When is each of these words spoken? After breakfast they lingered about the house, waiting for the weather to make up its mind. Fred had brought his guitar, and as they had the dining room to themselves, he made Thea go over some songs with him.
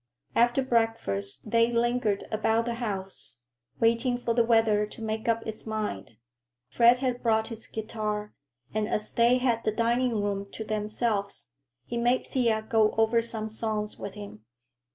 After 0.35 0.63
breakfast 0.63 1.51
they 1.51 1.69
lingered 1.69 2.23
about 2.31 2.65
the 2.65 2.73
house, 2.73 3.37
waiting 3.79 4.17
for 4.17 4.33
the 4.33 4.43
weather 4.43 4.87
to 4.87 4.99
make 4.99 5.29
up 5.29 5.45
its 5.45 5.67
mind. 5.67 6.17
Fred 6.67 6.97
had 6.97 7.21
brought 7.21 7.49
his 7.49 7.67
guitar, 7.67 8.33
and 8.73 8.87
as 8.89 9.11
they 9.11 9.37
had 9.37 9.63
the 9.63 9.71
dining 9.71 10.19
room 10.19 10.49
to 10.53 10.63
themselves, 10.63 11.49
he 11.85 11.97
made 11.97 12.25
Thea 12.25 12.65
go 12.67 12.93
over 12.97 13.21
some 13.21 13.51
songs 13.51 13.99
with 13.99 14.15
him. 14.15 14.43